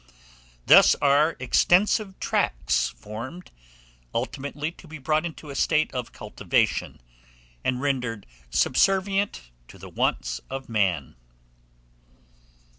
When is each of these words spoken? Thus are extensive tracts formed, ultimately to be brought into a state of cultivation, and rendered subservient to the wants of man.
Thus 0.65 0.95
are 0.99 1.35
extensive 1.39 2.19
tracts 2.19 2.89
formed, 2.89 3.51
ultimately 4.15 4.71
to 4.71 4.87
be 4.87 4.97
brought 4.97 5.27
into 5.27 5.51
a 5.51 5.55
state 5.55 5.93
of 5.93 6.11
cultivation, 6.11 6.99
and 7.63 7.79
rendered 7.79 8.25
subservient 8.49 9.51
to 9.67 9.77
the 9.77 9.89
wants 9.89 10.41
of 10.49 10.67
man. 10.67 11.17